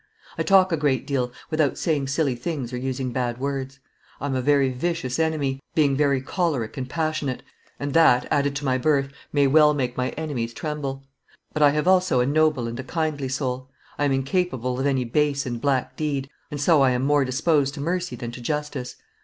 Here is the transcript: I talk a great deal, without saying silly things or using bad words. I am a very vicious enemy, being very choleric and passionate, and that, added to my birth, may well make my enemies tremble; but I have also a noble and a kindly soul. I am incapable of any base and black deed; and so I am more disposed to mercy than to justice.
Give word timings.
I 0.35 0.41
talk 0.41 0.71
a 0.71 0.77
great 0.77 1.05
deal, 1.05 1.31
without 1.51 1.77
saying 1.77 2.07
silly 2.07 2.33
things 2.33 2.73
or 2.73 2.77
using 2.77 3.11
bad 3.13 3.37
words. 3.39 3.79
I 4.19 4.25
am 4.25 4.33
a 4.33 4.41
very 4.41 4.69
vicious 4.71 5.19
enemy, 5.19 5.61
being 5.75 5.95
very 5.95 6.21
choleric 6.21 6.75
and 6.75 6.89
passionate, 6.89 7.43
and 7.79 7.93
that, 7.93 8.27
added 8.31 8.55
to 8.55 8.65
my 8.65 8.79
birth, 8.79 9.09
may 9.31 9.45
well 9.45 9.75
make 9.75 9.95
my 9.97 10.09
enemies 10.17 10.55
tremble; 10.55 11.03
but 11.53 11.61
I 11.61 11.69
have 11.69 11.87
also 11.87 12.19
a 12.19 12.25
noble 12.25 12.67
and 12.67 12.79
a 12.79 12.83
kindly 12.83 13.29
soul. 13.29 13.69
I 13.99 14.05
am 14.05 14.11
incapable 14.11 14.79
of 14.79 14.87
any 14.87 15.03
base 15.03 15.45
and 15.45 15.61
black 15.61 15.95
deed; 15.95 16.31
and 16.49 16.59
so 16.59 16.81
I 16.81 16.89
am 16.93 17.03
more 17.03 17.23
disposed 17.23 17.75
to 17.75 17.79
mercy 17.79 18.15
than 18.15 18.31
to 18.31 18.41
justice. 18.41 18.95